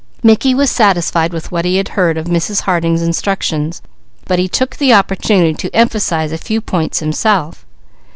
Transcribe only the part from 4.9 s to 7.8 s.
opportunity to emphasize a few points himself.